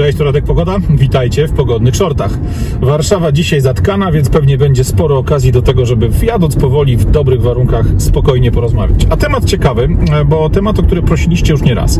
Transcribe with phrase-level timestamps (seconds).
[0.00, 0.76] Cześć, tu Radek Pogoda.
[0.90, 2.30] Witajcie w pogodnych shortach.
[2.80, 7.42] Warszawa dzisiaj zatkana, więc pewnie będzie sporo okazji do tego, żeby wjadąc powoli w dobrych
[7.42, 9.06] warunkach spokojnie porozmawiać.
[9.10, 9.88] A temat ciekawy,
[10.26, 11.98] bo temat, o który prosiliście już nie raz.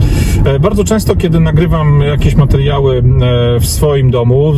[0.60, 3.02] Bardzo często, kiedy nagrywam jakieś materiały e,
[3.60, 4.52] w swoim domu,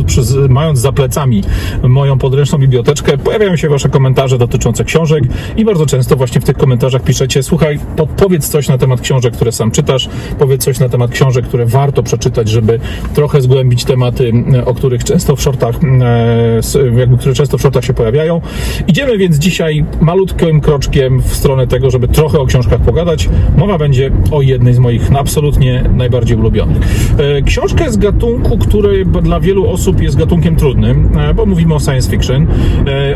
[0.49, 1.43] mając za plecami
[1.83, 5.23] moją podręczną biblioteczkę, pojawiają się wasze komentarze dotyczące książek
[5.57, 7.79] i bardzo często właśnie w tych komentarzach piszecie, słuchaj,
[8.17, 12.03] powiedz coś na temat książek, które sam czytasz, powiedz coś na temat książek, które warto
[12.03, 12.79] przeczytać, żeby
[13.13, 17.85] trochę zgłębić tematy, e, o których często w shortach, e, jakby, które często w shortach
[17.85, 18.41] się pojawiają.
[18.87, 23.29] Idziemy więc dzisiaj malutkim kroczkiem w stronę tego, żeby trochę o książkach pogadać.
[23.57, 26.77] Mowa będzie o jednej z moich absolutnie najbardziej ulubionych.
[27.17, 32.11] E, książkę z gatunku, który dla wielu osób jest gatunkiem trudnym, bo mówimy o science
[32.11, 32.47] fiction.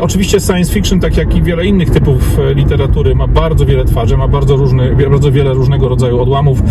[0.00, 4.28] Oczywiście science fiction, tak jak i wiele innych typów literatury, ma bardzo wiele twarzy, ma
[4.28, 6.62] bardzo, różny, bardzo wiele różnego rodzaju odłamów,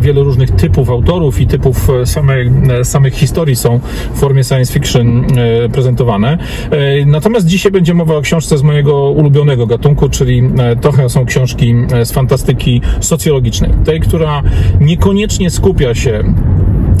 [0.00, 2.50] wiele różnych typów autorów i typów samej
[2.84, 3.80] samych historii są
[4.14, 6.38] w formie science fiction e, prezentowane.
[6.70, 10.42] E, natomiast dzisiaj będzie mowa o książce z mojego ulubionego gatunku, czyli
[10.80, 13.70] trochę są książki z fantastyki socjologicznej.
[13.84, 14.42] Tej, która
[14.80, 16.24] niekoniecznie skupia się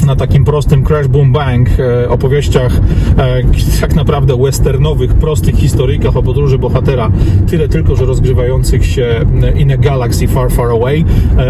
[0.06, 2.72] na takim prostym Crash Boom Bang e, opowieściach
[3.18, 3.42] e,
[3.80, 7.10] tak naprawdę westernowych, prostych historyjkach o podróży bohatera,
[7.46, 9.20] tyle tylko, że rozgrywających się
[9.56, 11.04] in a galaxy far, far away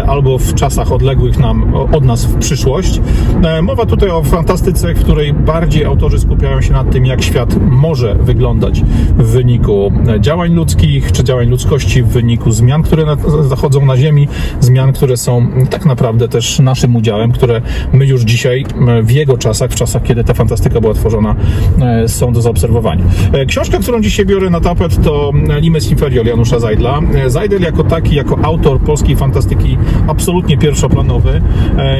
[0.07, 3.01] albo w czasach odległych nam od nas w przyszłość.
[3.43, 7.55] E, mowa tutaj o fantastyce, w której bardziej autorzy skupiają się nad tym, jak świat
[7.69, 8.81] może wyglądać
[9.17, 13.17] w wyniku działań ludzkich, czy działań ludzkości w wyniku zmian, które
[13.49, 14.27] zachodzą na Ziemi,
[14.59, 17.61] zmian, które są tak naprawdę też naszym udziałem, które
[17.93, 18.65] my już dzisiaj dzisiaj,
[19.03, 21.35] w jego czasach, w czasach, kiedy ta fantastyka była tworzona,
[21.81, 23.03] e, są do zaobserwowania.
[23.31, 26.99] E, książka, którą dzisiaj biorę na tapet, to Limes Inferior Janusza Zajdla.
[27.15, 31.41] E, Zajdel jako taki, jako autor polskiej fantastyki absolutnie pierwszoplanowy,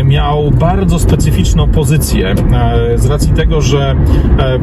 [0.04, 2.36] miał bardzo specyficzną pozycję
[2.96, 3.96] z racji tego, że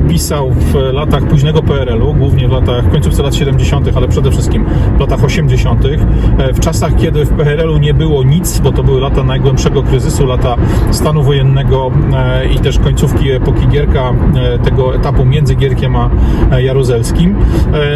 [0.09, 4.65] pisał w latach późnego PRL-u, głównie w latach końcówce lat 70., ale przede wszystkim
[4.97, 5.83] w latach 80.,
[6.55, 10.57] w czasach, kiedy w PRL-u nie było nic, bo to były lata najgłębszego kryzysu, lata
[10.91, 16.11] stanu wojennego, E, i też końcówki epoki Gierka, e, tego etapu między Gierkiem a
[16.53, 17.37] e, Jaruzelskim.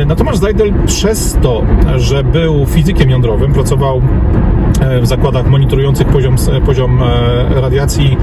[0.06, 1.62] Natomiast Zajdel przez to,
[1.96, 4.02] że był fizykiem jądrowym, pracował
[5.02, 7.00] w zakładach monitorujących poziom, poziom
[7.50, 8.16] radiacji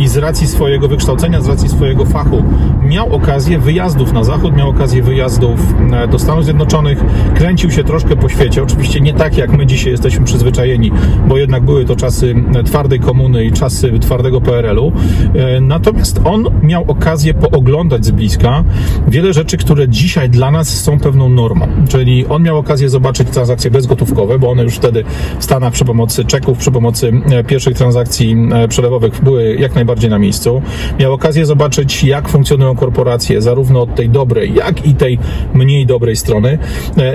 [0.00, 2.44] i z racji swojego wykształcenia, z racji swojego fachu
[2.82, 5.74] miał okazję wyjazdów na zachód, miał okazję wyjazdów
[6.10, 7.04] do Stanów Zjednoczonych,
[7.34, 10.92] kręcił się troszkę po świecie, oczywiście nie tak jak my dzisiaj jesteśmy przyzwyczajeni,
[11.28, 14.92] bo jednak były to czasy twardej komuny i czasy twardego PRL, PRL-u.
[15.34, 18.64] E, natomiast on miał okazję pooglądać z bliska
[19.08, 21.68] wiele rzeczy, które dzisiaj dla nas są pewną normą.
[21.88, 25.04] Czyli on miał okazję zobaczyć transakcje bezgotówkowe, bo one już wtedy
[25.38, 30.10] w Stanach przy pomocy czeków, przy pomocy e, pierwszych transakcji e, przelewowych były jak najbardziej
[30.10, 30.62] na miejscu.
[31.00, 35.18] Miał okazję zobaczyć, jak funkcjonują korporacje, zarówno od tej dobrej, jak i tej
[35.54, 36.58] mniej dobrej strony.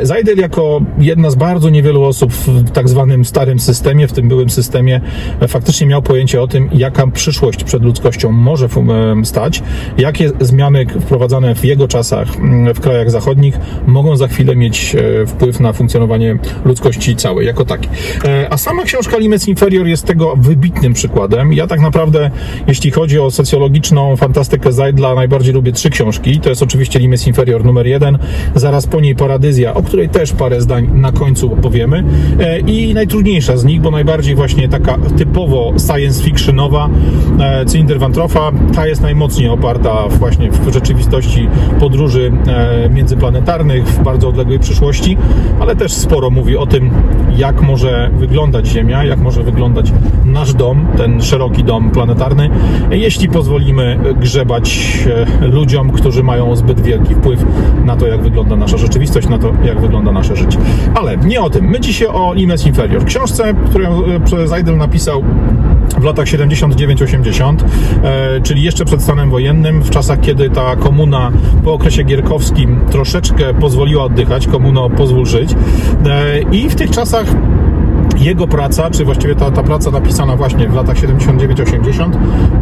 [0.01, 4.49] Zajdel jako jedna z bardzo niewielu osób w tak zwanym starym systemie, w tym byłym
[4.49, 5.01] systemie,
[5.47, 8.67] faktycznie miał pojęcie o tym, jaka przyszłość przed ludzkością może
[9.23, 9.63] stać,
[9.97, 12.27] jakie zmiany wprowadzane w jego czasach
[12.75, 17.89] w krajach zachodnich mogą za chwilę mieć e, wpływ na funkcjonowanie ludzkości całej jako takiej.
[18.49, 21.53] A sama książka Limes Inferior jest tego wybitnym przykładem.
[21.53, 22.31] Ja tak naprawdę,
[22.67, 26.39] jeśli chodzi o socjologiczną fantastykę Zajdla, najbardziej lubię trzy książki.
[26.39, 28.17] To jest oczywiście Limes Inferior numer jeden,
[28.55, 32.03] zaraz po niej Paradyzja, o której też parę zdań na końcu opowiemy.
[32.39, 36.89] E, I najtrudniejsza z nich, bo najbardziej właśnie taka typowo science fictionowa,
[37.39, 44.29] E, cylinder Wantrofa, ta jest najmocniej oparta właśnie w rzeczywistości podróży e, międzyplanetarnych w bardzo
[44.29, 45.17] odległej przyszłości,
[45.59, 46.91] ale też sporo mówi o tym,
[47.37, 49.93] jak może wyglądać Ziemia, jak może wyglądać
[50.25, 52.49] nasz dom, ten szeroki dom planetarny,
[52.91, 54.97] jeśli pozwolimy grzebać
[55.41, 57.45] e, ludziom, którzy mają zbyt wielki wpływ
[57.85, 60.57] na to, jak wygląda nasza rzeczywistość, na to, jak wygląda nasze życie.
[60.95, 61.65] Ale nie o tym.
[61.65, 63.05] My dzisiaj o Limes Inferior.
[63.05, 64.03] Książce, którą
[64.45, 65.23] Zajdel napisał
[65.99, 67.55] w latach 79-80,
[68.03, 71.31] e, czyli jeszcze przed stanem wojennym, w czasach, kiedy ta komuna
[71.63, 75.55] po okresie gierkowskim troszeczkę pozwoliła oddychać, komuno pozwól żyć.
[76.05, 77.25] E, I w tych czasach
[78.19, 82.09] jego praca, czy właściwie ta, ta praca napisana właśnie w latach 79-80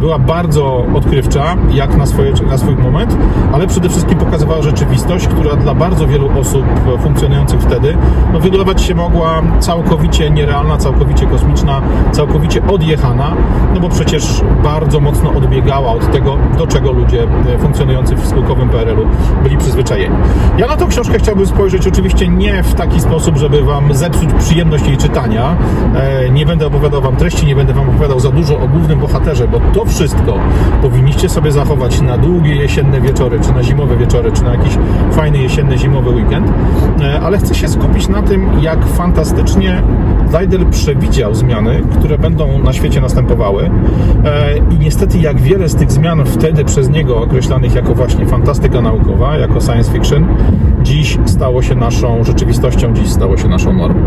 [0.00, 3.16] była bardzo odkrywcza, jak na, swoje, na swój moment,
[3.52, 6.64] ale przede wszystkim pokazywała rzeczywistość, która dla bardzo wielu osób
[7.02, 7.96] funkcjonujących wtedy
[8.32, 11.82] no, wydawać się mogła całkowicie nierealna, całkowicie kosmiczna,
[12.12, 13.34] całkowicie odjechana,
[13.74, 17.26] no bo przecież bardzo mocno odbiegała od tego, do czego ludzie
[17.58, 19.06] funkcjonujący w spółkowym PRL-u
[19.42, 20.16] byli przyzwyczajeni.
[20.58, 24.86] Ja na tą książkę chciałbym spojrzeć oczywiście nie w taki sposób, żeby Wam zepsuć przyjemność
[24.86, 25.45] jej czytania,
[25.94, 29.48] E, nie będę opowiadał Wam treści, nie będę Wam opowiadał za dużo o głównym bohaterze,
[29.48, 30.38] bo to wszystko
[30.82, 34.78] powinniście sobie zachować na długie jesienne wieczory, czy na zimowe wieczory, czy na jakiś
[35.12, 36.48] fajny jesienny, zimowy weekend.
[37.00, 39.82] E, ale chcę się skupić na tym, jak fantastycznie
[40.30, 43.70] Zajdel przewidział zmiany, które będą na świecie następowały
[44.24, 48.80] e, i niestety jak wiele z tych zmian wtedy przez niego określanych jako właśnie fantastyka
[48.80, 50.26] naukowa, jako science fiction,
[50.82, 54.00] dziś stało się naszą rzeczywistością, dziś stało się naszą normą.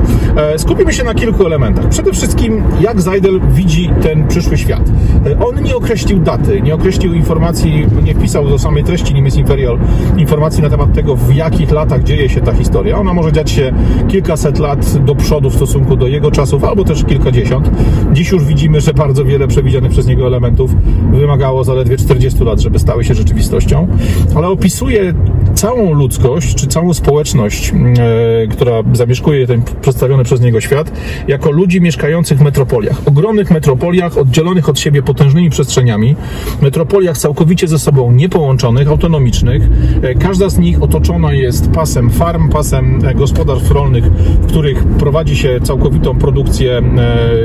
[0.58, 1.90] Skupimy się na kilku elementach.
[1.90, 4.82] Przede wszystkim, jak Zajdel widzi ten przyszły świat.
[5.26, 9.80] E, on nie określił daty, nie określił informacji, nie wpisał do samej treści Nimis Inferior
[10.18, 12.98] informacji na temat tego, w jakich latach dzieje się ta historia.
[12.98, 13.74] Ona może dziać się
[14.08, 17.72] kilkaset lat do przodu w stosunku do jego czasów, albo też kilkadziesiąt.
[18.14, 20.72] Dziś już widzimy, że bardzo wiele przewidzianych przez niego elementów
[21.12, 23.88] wymagało zaledwie 40 lat, żeby stały się rzeczywistością,
[24.36, 25.14] ale opisuje
[25.60, 30.92] całą ludzkość, czy całą społeczność, e, która zamieszkuje ten przedstawiony przez niego świat,
[31.28, 33.02] jako ludzi mieszkających w metropoliach.
[33.06, 36.16] Ogromnych metropoliach, oddzielonych od siebie potężnymi przestrzeniami,
[36.62, 39.64] metropoliach całkowicie ze sobą niepołączonych, autonomicznych.
[40.02, 45.38] E, każda z nich otoczona jest pasem farm, pasem e, gospodarstw rolnych, w których prowadzi
[45.38, 46.82] się całkowitą produkcję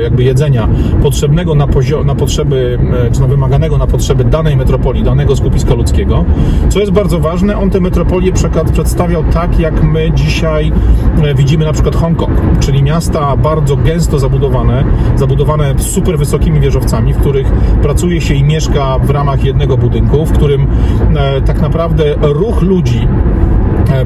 [0.03, 0.67] jakby jedzenia
[1.03, 1.67] potrzebnego na,
[2.05, 2.79] na potrzeby,
[3.13, 6.25] czy na wymaganego na potrzeby danej metropolii, danego skupiska ludzkiego.
[6.69, 8.04] Co jest bardzo ważne, on te metropolie
[8.73, 10.71] przedstawiał tak, jak my dzisiaj
[11.23, 14.83] e, widzimy na przykład Hongkong, czyli miasta bardzo gęsto zabudowane,
[15.15, 17.47] zabudowane super wysokimi wieżowcami, w których
[17.81, 20.67] pracuje się i mieszka w ramach jednego budynku, w którym
[21.45, 23.54] tak naprawdę ruch ludzi E,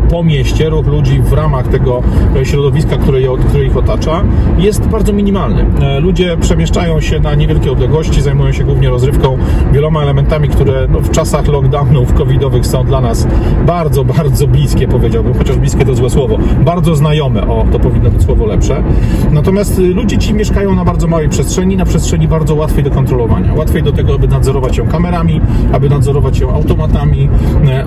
[0.10, 2.04] po mieście, ruch ludzi w ramach tego
[2.36, 4.24] e, środowiska, które, je, które ich otacza,
[4.58, 5.66] jest bardzo minimalny.
[5.82, 9.38] E, ludzie przemieszczają się na niewielkie odległości, zajmują się głównie rozrywką,
[9.72, 13.28] wieloma elementami, które no, w czasach lockdownów covidowych są dla nas
[13.66, 18.24] bardzo, bardzo bliskie, powiedziałbym, chociaż bliskie to złe słowo, bardzo znajome, o, to powinno być
[18.24, 18.84] słowo lepsze.
[19.32, 23.54] Natomiast ludzie ci mieszkają na bardzo małej przestrzeni, na przestrzeni bardzo łatwej do kontrolowania.
[23.54, 25.42] Łatwej do tego, aby nadzorować ją kamerami,
[25.72, 27.30] aby nadzorować ją automatami,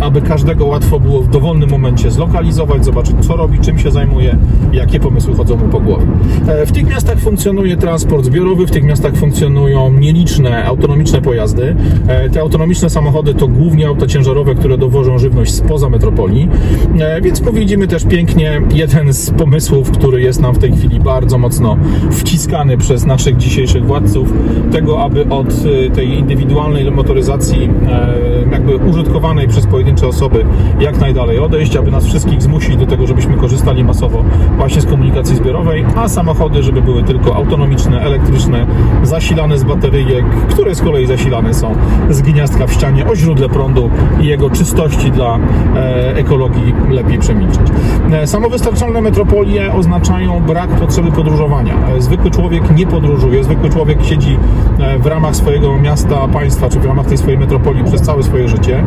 [0.00, 4.36] aby każdego łatwo było w dowolnym momencie momencie zlokalizować, zobaczyć co robi, czym się zajmuje,
[4.72, 6.06] jakie pomysły chodzą mu po głowie.
[6.46, 11.76] E, w tych miastach funkcjonuje transport zbiorowy, w tych miastach funkcjonują nieliczne autonomiczne pojazdy.
[12.08, 16.48] E, te autonomiczne samochody to głównie auta ciężarowe, które dowożą żywność spoza metropolii,
[17.00, 21.38] e, więc powiedzimy też pięknie jeden z pomysłów, który jest nam w tej chwili bardzo
[21.38, 21.76] mocno
[22.10, 24.32] wciskany przez naszych dzisiejszych władców,
[24.72, 25.46] tego, aby od
[25.94, 27.68] tej indywidualnej motoryzacji
[28.52, 30.44] jakby użytkowanej przez pojedyncze osoby
[30.80, 34.24] jak najdalej odejść, aby nas wszystkich zmusić do tego, żebyśmy korzystali masowo
[34.56, 38.66] właśnie z komunikacji zbiorowej, a samochody, żeby były tylko autonomiczne, elektryczne,
[39.02, 41.74] zasilane z bateryjek, które z kolei zasilane są
[42.10, 43.90] z gniazdka w ścianie o źródle prądu
[44.20, 45.38] i jego czystości dla
[45.76, 47.66] e, ekologii lepiej przemilczeć.
[48.12, 51.74] E, samowystarczalne metropolie oznaczają brak potrzeby podróżowania.
[51.96, 54.36] E, zwykły człowiek nie podróżuje, zwykły człowiek siedzi
[54.98, 58.84] w ramach swojego miasta, państwa, czy w ramach tej swojej metropolii przez całe swoje życie.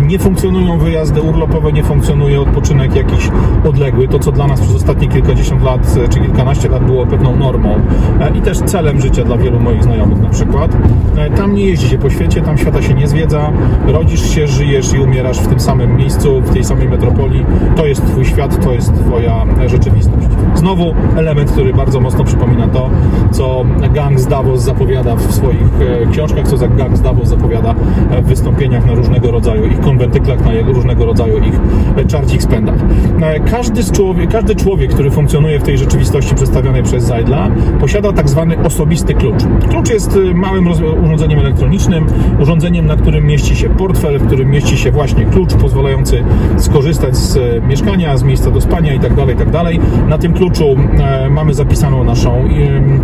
[0.00, 3.30] Nie funkcjonują wyjazdy urlopowe, nie funkcjonują funkcjonuje odpoczynek jakiś
[3.68, 7.80] odległy, to co dla nas przez ostatnie kilkadziesiąt lat czy kilkanaście lat było pewną normą
[8.20, 10.76] e, i też celem życia dla wielu moich znajomych na przykład.
[11.16, 13.52] E, tam nie jeździ się po świecie, tam świata się nie zwiedza,
[13.86, 17.46] rodzisz się, żyjesz i umierasz w tym samym miejscu, w tej samej metropolii.
[17.76, 20.26] To jest Twój świat, to jest Twoja rzeczywistość.
[20.54, 22.90] Znowu element, który bardzo mocno przypomina to,
[23.30, 23.64] co
[23.94, 27.74] gang z Davos zapowiada w swoich e, książkach, co gang z Davos zapowiada
[28.22, 31.60] w wystąpieniach na różnego rodzaju ich konwentyklach, na różnego rodzaju ich
[32.08, 32.74] czarcich spędach.
[33.22, 38.28] E, każdy, człowiek, każdy człowiek, który funkcjonuje w tej rzeczywistości przedstawionej przez Zajdla, posiada tak
[38.28, 39.42] zwany osobisty klucz.
[39.68, 40.68] Klucz jest e, małym
[41.04, 42.06] urządzeniem elektronicznym,
[42.40, 46.24] urządzeniem, na którym mieści się portfel, w którym mieści się właśnie klucz pozwalający
[46.56, 49.16] skorzystać z e, mieszkania, z miejsca do spania itd.
[49.16, 49.52] Tak itd.
[49.52, 50.64] Tak na tym kluczu
[51.30, 52.44] mamy zapisaną naszą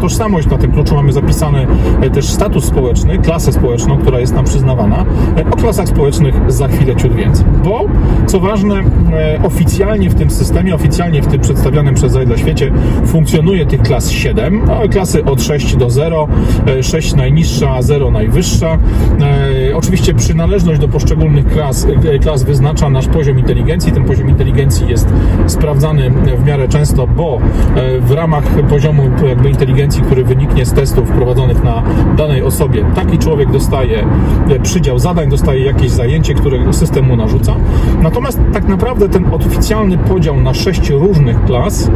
[0.00, 1.66] tożsamość, na tym kluczu mamy zapisany
[2.14, 5.04] też status społeczny, klasę społeczną, która jest nam przyznawana.
[5.52, 7.46] O klasach społecznych za chwilę ciut więcej.
[7.64, 7.84] Bo,
[8.26, 12.72] co ważne, E, oficjalnie w tym systemie, oficjalnie w tym przedstawionym przez Zajdla świecie
[13.06, 16.28] funkcjonuje tych klas 7, no, klasy od 6 do 0,
[16.82, 18.78] 6 e, najniższa, a 0 najwyższa.
[19.70, 21.86] E, oczywiście przynależność do poszczególnych klas,
[22.22, 23.92] klas wyznacza nasz poziom inteligencji.
[23.92, 25.08] Ten poziom inteligencji jest
[25.46, 27.38] sprawdzany w miarę często, bo
[28.00, 31.82] w ramach poziomu jakby inteligencji, który wyniknie z testów prowadzonych na
[32.16, 34.04] danej osobie, taki człowiek dostaje
[34.62, 37.54] przydział zadań, dostaje jakieś zajęcie, które system mu narzuca.
[38.02, 41.90] Natomiast tak naprawdę ten oficjalny podział na sześć różnych klas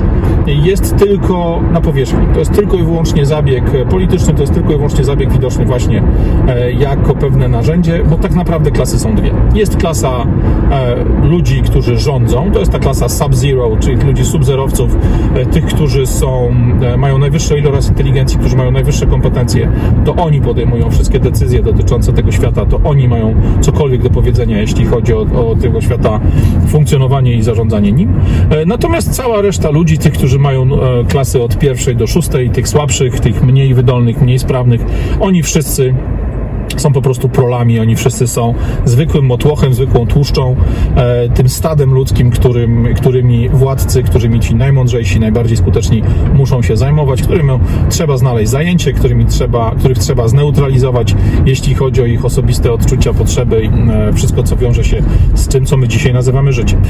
[0.46, 2.26] jest tylko na powierzchni.
[2.32, 6.02] To jest tylko i wyłącznie zabieg polityczny, to jest tylko i wyłącznie zabieg widoczny właśnie
[6.48, 9.30] e, jako pewne narzędzie, bo tak naprawdę klasy są dwie.
[9.54, 10.26] Jest klasa
[10.70, 14.96] e, ludzi, którzy rządzą, to jest ta klasa sub-zero, czyli ludzi subzerowców,
[15.34, 16.54] e, tych, którzy są,
[16.98, 19.72] mają najwyższą ilość inteligencji, którzy mają najwyższe kompetencje,
[20.04, 24.86] to oni podejmują wszystkie decyzje dotyczące tego świata, to oni mają cokolwiek do powiedzenia, jeśli
[24.86, 26.20] chodzi o, o tego świata
[26.68, 28.12] funkcjonowanie i zarządzanie nim.
[28.66, 30.68] Natomiast cała reszta ludzi, tych, którzy mają
[31.08, 34.80] klasy od pierwszej do szóstej, tych słabszych, tych mniej wydolnych, mniej sprawnych,
[35.20, 35.94] oni wszyscy
[36.76, 40.56] są po prostu prolami, oni wszyscy są zwykłym motłochem, zwykłą tłuszczą,
[40.96, 46.02] e, tym stadem ludzkim, którym, którymi władcy, którymi ci najmądrzejsi, najbardziej skuteczni
[46.34, 47.50] muszą się zajmować, którym
[47.88, 51.14] trzeba znaleźć zajęcie, którymi trzeba, których trzeba zneutralizować,
[51.46, 55.02] jeśli chodzi o ich osobiste odczucia, potrzeby i e, wszystko, co wiąże się
[55.34, 56.82] z tym, co my dzisiaj nazywamy życiem.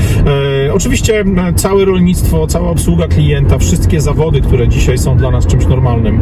[0.66, 1.25] E, oczywiście
[1.56, 6.20] całe rolnictwo, cała obsługa klienta, wszystkie zawody, które dzisiaj są dla nas czymś normalnym,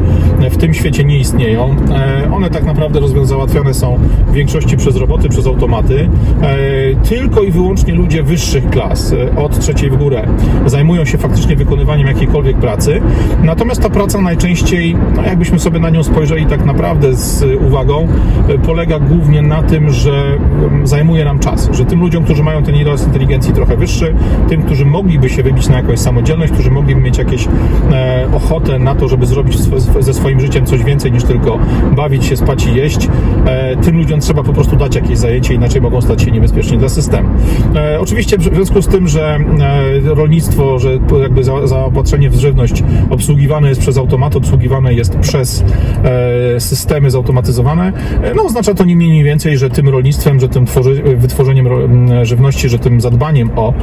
[0.51, 1.77] w tym świecie nie istnieją.
[2.33, 6.09] One tak naprawdę rozwiązały załatwiane są w większości przez roboty, przez automaty.
[6.43, 6.57] E,
[7.09, 10.27] tylko i wyłącznie ludzie wyższych klas, e, od trzeciej w górę,
[10.67, 13.01] zajmują się faktycznie wykonywaniem jakiejkolwiek pracy.
[13.43, 18.09] Natomiast ta praca najczęściej, no jakbyśmy sobie na nią spojrzeli tak naprawdę z uwagą,
[18.49, 22.63] e, polega głównie na tym, że mm, zajmuje nam czas, że tym ludziom, którzy mają
[22.63, 24.15] ten ilość inteligencji trochę wyższy,
[24.49, 27.49] tym, którzy mogliby się wybić na jakąś samodzielność, którzy mogliby mieć jakieś
[28.35, 29.59] ochotę na to, żeby zrobić
[30.01, 31.59] ze swoim życiem coś więcej niż tylko
[31.97, 33.09] bawić się, spać i jeść,
[33.47, 36.89] E, tym ludziom trzeba po prostu dać jakieś zajęcie, inaczej mogą stać się niebezpieczni dla
[36.89, 37.29] systemu.
[37.77, 39.39] E, oczywiście w związku z tym, że
[40.05, 45.65] e, rolnictwo, że jakby zaopatrzenie w żywność obsługiwane jest przez automat, obsługiwane jest przez
[46.59, 47.93] systemy zautomatyzowane,
[48.37, 50.67] no oznacza to nie mniej nie więcej, że tym rolnictwem, że tym
[51.17, 51.69] wytworzeniem
[52.23, 53.75] żywności, że tym zadbaniem o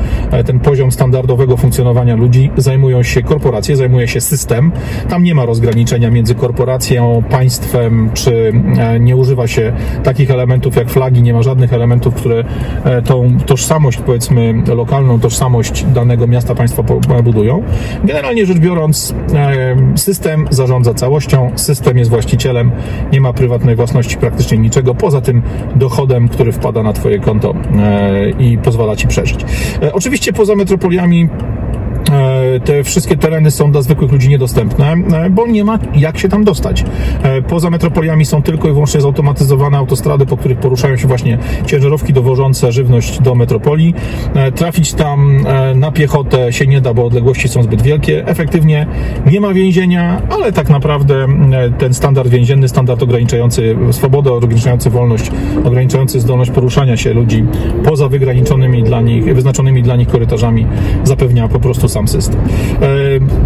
[0.45, 4.71] ten poziom standardowego funkcjonowania ludzi zajmują się korporacje, zajmuje się system.
[5.09, 8.53] Tam nie ma rozgraniczenia między korporacją, państwem, czy
[8.99, 9.73] nie używa się
[10.03, 12.43] takich elementów jak flagi, nie ma żadnych elementów, które
[12.83, 16.83] e, tą tożsamość, powiedzmy, lokalną tożsamość danego miasta, państwa
[17.23, 17.63] budują.
[18.03, 22.71] Generalnie rzecz biorąc, e, system zarządza całością, system jest właścicielem,
[23.11, 25.41] nie ma prywatnej własności praktycznie niczego, poza tym
[25.75, 29.45] dochodem, który wpada na Twoje konto e, i pozwala Ci przeżyć.
[29.93, 31.29] Oczywiście poza metropoliami E,
[32.65, 36.43] te wszystkie tereny są dla zwykłych ludzi niedostępne, e, bo nie ma jak się tam
[36.43, 36.85] dostać.
[37.23, 42.13] E, poza metropoliami są tylko i wyłącznie zautomatyzowane autostrady, po których poruszają się właśnie ciężarówki
[42.13, 43.93] dowożące żywność do metropolii.
[44.55, 45.45] Trafić tam
[45.75, 48.27] na piechotę się nie da, bo odległości są zbyt wielkie.
[48.27, 48.87] Efektywnie
[49.31, 51.27] nie ma więzienia, ale tak naprawdę
[51.77, 55.31] ten standard więzienny, standard ograniczający swobodę, ograniczający wolność,
[55.63, 57.45] ograniczający zdolność poruszania się ludzi
[57.83, 60.65] poza wygraniczonymi dla nich, wyznaczonymi dla nich korytarzami
[61.03, 62.39] zapewnia po prostu sam system.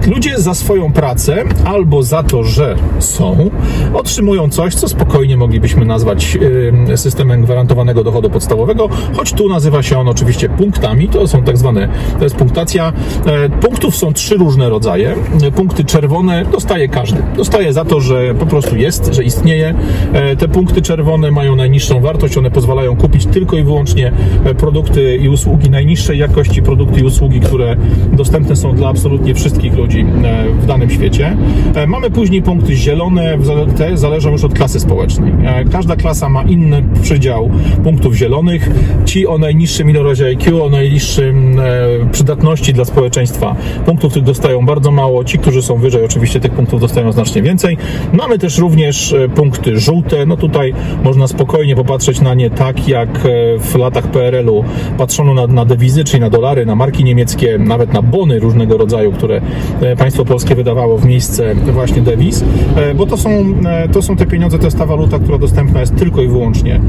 [0.06, 3.50] E, ludzie za swoją pracę albo za to, że są,
[3.94, 6.38] otrzymują coś, co spokojnie moglibyśmy nazwać
[6.88, 11.10] e, systemem gwarantowanego dochodu podstawowego, choć tu nazywa się on oczywiście punktami.
[11.10, 12.94] To są tak zwane, to jest punktacja.
[13.26, 15.16] E, punktów są trzy różne rodzaje.
[15.56, 17.24] Punkty czerwone dostaje każdy.
[17.38, 19.74] Dostaje za to, że po prostu jest, że istnieje.
[20.38, 24.12] Te punkty czerwone mają najniższą wartość, one pozwalają kupić tylko i wyłącznie
[24.58, 27.76] produkty i usługi najniższej jakości, produkty i usługi, które
[28.14, 31.38] dostępne dostępne są dla absolutnie wszystkich ludzi e, w danym świecie.
[31.76, 33.38] E, mamy później punkty zielone,
[33.78, 35.32] te zależą już od klasy społecznej.
[35.44, 37.50] E, każda klasa ma inny przydział
[37.84, 38.70] punktów zielonych.
[39.06, 41.62] Ci o najniższym ilorazie IQ, o najniższym
[42.12, 43.56] przydatności dla społeczeństwa
[43.86, 45.24] punktów tych dostają bardzo mało.
[45.24, 47.78] Ci, którzy są wyżej, oczywiście tych punktów dostają znacznie więcej.
[48.14, 50.26] Mamy też również punkty żółte.
[50.26, 53.10] No tutaj można spokojnie popatrzeć na nie tak, jak
[53.60, 54.64] w latach PRL-u
[54.98, 59.12] patrzono na, na dewizy, czyli na dolary, na marki niemieckie, nawet na bony różnego rodzaju,
[59.12, 59.42] które
[59.82, 62.44] e, państwo polskie wydawało w miejsce właśnie dewiz,
[62.76, 63.30] e, bo to są,
[63.66, 66.80] e, to są te pieniądze, to jest ta waluta, która dostępna jest tylko i wyłącznie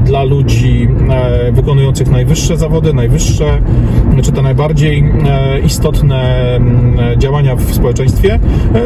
[0.00, 0.88] dla ludzi
[1.52, 3.58] wykonujących najwyższe zawody, najwyższe,
[4.22, 5.04] czy te najbardziej
[5.66, 6.60] istotne
[7.16, 8.38] działania w społeczeństwie.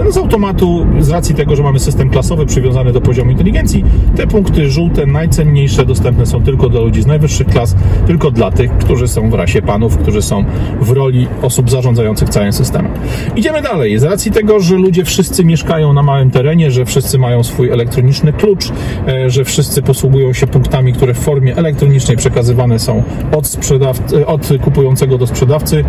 [0.05, 3.85] No z automatu, z racji tego, że mamy system klasowy przywiązany do poziomu inteligencji,
[4.17, 8.71] te punkty żółte, najcenniejsze, dostępne są tylko dla ludzi z najwyższych klas, tylko dla tych,
[8.79, 10.45] którzy są w rasie panów, którzy są
[10.81, 12.93] w roli osób zarządzających zarządzających całym systemem.
[13.37, 13.99] Idziemy dalej.
[13.99, 18.33] Z racji tego, że ludzie wszyscy mieszkają na małym terenie, że wszyscy mają swój elektroniczny
[18.33, 18.73] klucz,
[19.09, 24.49] e, że wszyscy posługują się punktami, które w formie elektronicznej przekazywane są od, sprzedawcy, od
[24.63, 25.85] kupującego do sprzedawcy,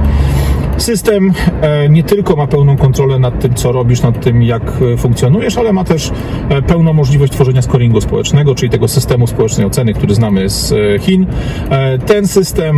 [0.77, 4.61] System e, nie tylko ma pełną kontrolę nad tym, co robisz, nad tym, jak
[4.93, 6.11] e, funkcjonujesz, ale ma też
[6.49, 11.25] e, pełną możliwość tworzenia scoringu społecznego, czyli tego systemu społecznej oceny, który znamy z Chin.
[12.05, 12.75] Ten system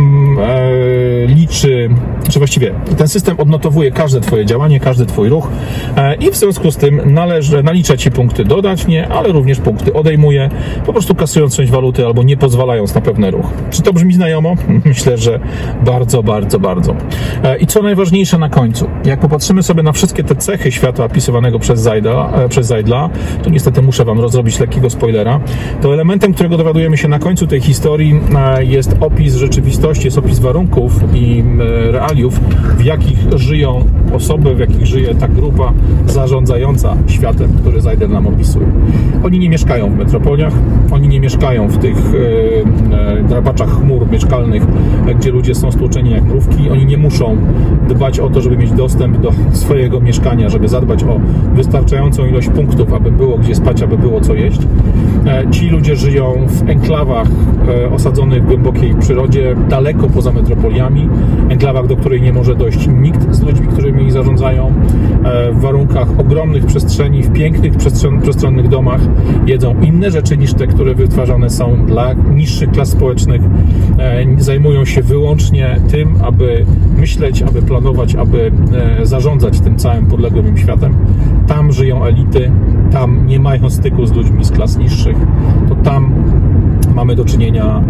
[1.26, 1.90] liczy,
[2.30, 5.48] czy właściwie ten system odnotowuje każde Twoje działanie, każdy Twój ruch
[6.20, 10.50] i w związku z tym należy, nalicza Ci punkty dodatnie, ale również punkty odejmuje,
[10.86, 13.46] po prostu kasując część waluty albo nie pozwalając na pewny ruch.
[13.70, 14.54] Czy to brzmi znajomo?
[14.84, 15.40] Myślę, że
[15.84, 16.94] bardzo, bardzo, bardzo.
[17.60, 21.80] I co najważniejsze na końcu, jak popatrzymy sobie na wszystkie te cechy świata opisywanego przez
[21.80, 23.10] Zajdla, e, przez Zajdla
[23.42, 25.40] to niestety muszę Wam rozrobić lekkiego spoilera,
[25.82, 30.38] to elementem, którego dowiadujemy się na końcu tej historii e, jest opis rzeczywistości, jest opis
[30.38, 31.44] warunków i
[31.88, 32.40] e, realiów,
[32.78, 35.72] w jakich żyją osoby, w jakich żyje ta grupa
[36.06, 38.66] zarządzająca światem, który Zajdel nam opisuje.
[39.24, 40.52] Oni nie mieszkają w metropoliach,
[40.90, 41.96] oni nie mieszkają w tych
[43.28, 44.62] drapaczach chmur mieszkalnych,
[45.16, 47.36] gdzie ludzie są stłoczeni jak mrówki, oni nie muszą
[47.88, 51.20] dbać o to, żeby mieć dostęp do swojego mieszkania, żeby zadbać o
[51.54, 54.60] wystarczającą ilość punktów, aby było gdzie spać, aby było co jeść.
[55.26, 57.26] E, ci ludzie żyją w enklawach
[57.68, 61.08] e, osadzonych w głębokiej przyrodzie, daleko poza metropoliami,
[61.48, 64.72] enklawach, do której nie może dojść nikt z ludźmi, którymi zarządzają,
[65.52, 67.72] w warunkach ogromnych przestrzeni, w pięknych,
[68.22, 69.00] przestronnych domach,
[69.46, 73.42] jedzą inne rzeczy niż te, które wytwarzane są dla niższych klas społecznych,
[74.38, 76.66] zajmują się wyłącznie tym, aby
[76.98, 78.52] myśleć, aby planować, aby
[79.02, 80.94] zarządzać tym całym podległym im światem.
[81.46, 82.50] Tam żyją elity,
[82.92, 85.16] tam nie mają styku z ludźmi z klas niższych,
[85.68, 86.12] to tam
[86.98, 87.82] mamy do czynienia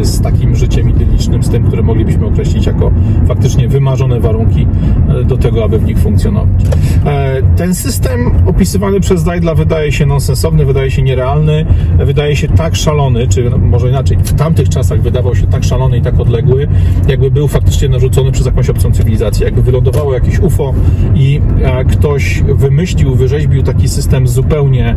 [0.00, 2.90] e, z takim życiem idylicznym, z tym, które moglibyśmy określić jako
[3.28, 4.66] faktycznie wymarzone warunki
[5.08, 6.64] e, do tego, aby w nich funkcjonować.
[7.04, 11.66] E, ten system opisywany przez Dajdla wydaje się nonsensowny, wydaje się nierealny,
[11.98, 16.02] wydaje się tak szalony, czy może inaczej, w tamtych czasach wydawał się tak szalony i
[16.02, 16.68] tak odległy,
[17.08, 20.74] jakby był faktycznie narzucony przez jakąś obcą cywilizację, jakby wylądowało jakieś UFO
[21.14, 21.40] i
[21.88, 24.96] ktoś wymyślił, wyrzeźbił taki system zupełnie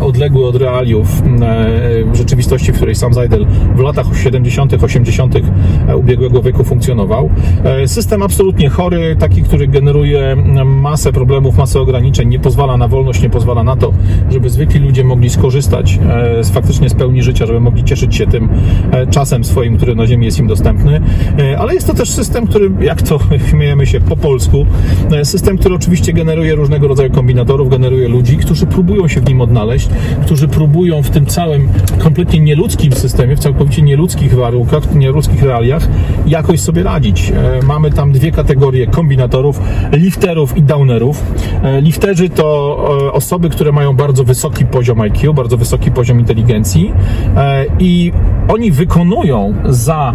[0.00, 1.22] odległy od realiów
[2.12, 3.46] rzeczywistości, w której której sam Zajdel
[3.76, 5.34] w latach 70., 80.
[5.96, 7.30] ubiegłego wieku funkcjonował.
[7.64, 13.22] E, system absolutnie chory, taki, który generuje masę problemów, masę ograniczeń, nie pozwala na wolność,
[13.22, 13.92] nie pozwala na to,
[14.30, 18.26] żeby zwykli ludzie mogli skorzystać e, z faktycznie z pełni życia, żeby mogli cieszyć się
[18.26, 18.48] tym
[18.90, 21.00] e, czasem swoim, który na Ziemi jest im dostępny.
[21.58, 23.18] Ale jest to też system, który, jak to
[23.50, 24.66] śmiejemy się po polsku,
[25.22, 29.88] system, który oczywiście generuje różnego rodzaju kombinatorów, generuje ludzi, którzy próbują się w nim odnaleźć,
[30.26, 35.88] którzy próbują w tym całym kompletnie nieludzkim nieludzkim systemie, w całkowicie nieludzkich warunkach, nieludzkich realiach
[36.26, 37.30] jakoś sobie radzić.
[37.30, 39.60] E, mamy tam dwie kategorie kombinatorów,
[39.92, 41.22] lifterów i downerów.
[41.62, 42.78] E, lifterzy to
[43.08, 46.92] e, osoby, które mają bardzo wysoki poziom IQ, bardzo wysoki poziom inteligencji
[47.78, 48.12] i
[48.48, 50.12] oni wykonują za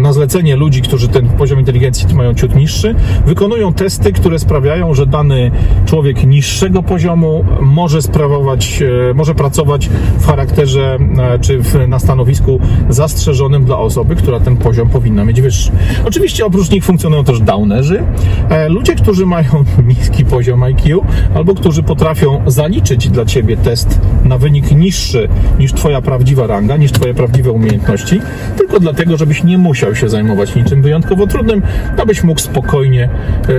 [0.00, 2.94] na zlecenie ludzi, którzy ten poziom inteligencji mają ciut niższy,
[3.26, 5.50] wykonują testy, które sprawiają, że dany
[5.86, 8.82] człowiek niższego poziomu może sprawować,
[9.14, 15.24] może pracować w charakterze E, czy na stanowisku zastrzeżonym dla osoby, która ten poziom powinna
[15.24, 15.70] mieć wyższy.
[16.04, 18.02] Oczywiście oprócz nich funkcjonują też downerzy,
[18.48, 19.50] e, ludzie, którzy mają
[19.88, 26.02] niski poziom IQ albo którzy potrafią zaliczyć dla ciebie test na wynik niższy niż twoja
[26.02, 28.20] prawdziwa ranga, niż twoje prawdziwe umiejętności,
[28.56, 31.62] tylko dlatego, żebyś nie musiał się zajmować niczym wyjątkowo trudnym,
[31.96, 33.08] abyś mógł spokojnie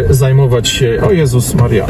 [0.10, 1.88] e, zajmować się, o Jezus Maria,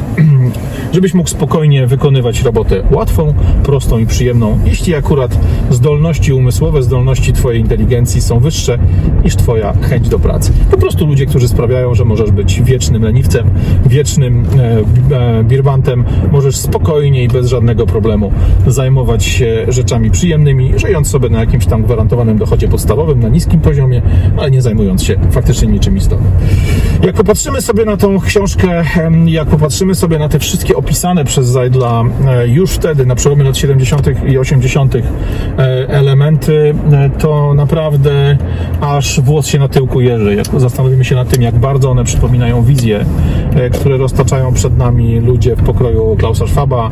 [0.94, 5.38] żebyś mógł spokojnie wykonywać robotę łatwą, prostą i przyjemną, jeśli akurat
[5.70, 8.78] zdolności umysłowe, zdolności Twojej inteligencji są wyższe
[9.24, 10.52] niż Twoja chęć do pracy.
[10.72, 13.50] Po prostu ludzie, którzy sprawiają, że możesz być wiecznym leniwcem,
[13.86, 14.46] wiecznym
[15.12, 18.32] e, e, birbantem, możesz spokojnie i bez żadnego problemu
[18.68, 24.02] zajmować się rzeczami przyjemnymi, żyjąc sobie na jakimś tam gwarantowanym dochodzie podstawowym, na niskim poziomie,
[24.38, 26.32] ale nie zajmując się faktycznie niczym istotnym.
[27.04, 28.84] Jak popatrzymy sobie na tą książkę,
[29.26, 33.58] jak popatrzymy sobie na te wszystkie opisane przez Zajdla e, już wtedy, na przełomie lat
[33.58, 34.08] 70.
[34.28, 34.96] i 80.,
[35.58, 38.38] E, elementy, e, to naprawdę
[38.82, 40.36] aż włos się na tyłku jeży.
[40.36, 43.06] Jak zastanowimy się nad tym, jak bardzo one przypominają wizje,
[43.74, 46.90] które roztaczają przed nami ludzie w pokroju Klausa Schwaba,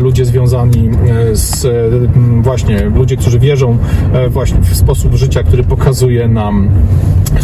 [0.00, 0.90] ludzie związani
[1.32, 1.66] z
[2.42, 3.78] właśnie, ludzie, którzy wierzą
[4.28, 6.70] właśnie w sposób życia, który pokazuje nam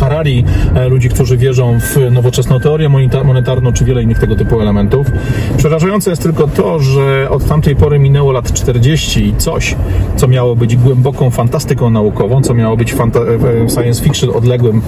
[0.00, 0.44] Harari,
[0.90, 2.88] ludzi, którzy wierzą w nowoczesną teorię
[3.24, 5.06] monetarną, czy wiele innych tego typu elementów.
[5.56, 9.76] Przerażające jest tylko to, że od tamtej pory minęło lat 40 i coś,
[10.16, 12.96] co miało być głęboką fantastyką naukową, co miało być e,
[13.68, 14.82] science fiction odległym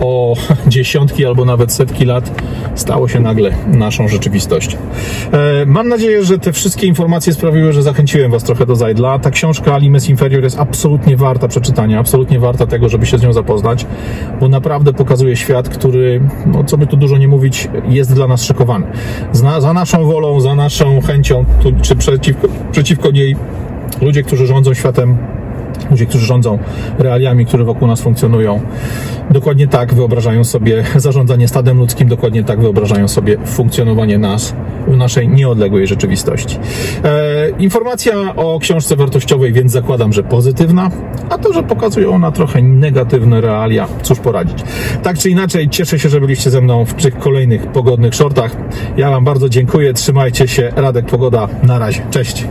[0.00, 0.34] o
[0.66, 2.42] dziesiątki albo nawet setki lat,
[2.74, 4.76] stało się nagle naszą rzeczywistością.
[5.32, 9.18] E, mam nadzieję, że te wszystkie informacje sprawiły, że zachęciłem Was trochę do Zajdla.
[9.18, 13.32] Ta książka Limes Inferior jest absolutnie warta przeczytania, absolutnie warta tego, żeby się z nią
[13.32, 13.86] zapoznać.
[14.40, 18.44] Bo naprawdę pokazuje świat, który, no co by tu dużo nie mówić, jest dla nas
[18.44, 18.86] szykowany.
[19.32, 23.36] Za, za naszą wolą, za naszą chęcią, tu, czy przeciwko, przeciwko niej
[24.00, 25.18] ludzie, którzy rządzą światem,
[25.92, 26.58] ludzie, którzy rządzą
[26.98, 28.60] realiami, które wokół nas funkcjonują,
[29.30, 34.54] dokładnie tak wyobrażają sobie zarządzanie stadem ludzkim, dokładnie tak wyobrażają sobie funkcjonowanie nas
[34.88, 36.58] w naszej nieodległej rzeczywistości.
[37.04, 40.90] E, informacja o książce wartościowej, więc zakładam, że pozytywna,
[41.30, 44.58] a to, że pokazuje ona trochę negatywne realia, cóż poradzić.
[45.02, 48.56] Tak czy inaczej, cieszę się, że byliście ze mną w tych kolejnych pogodnych shortach.
[48.96, 52.46] Ja Wam bardzo dziękuję, trzymajcie się, Radek Pogoda, na razie, cześć.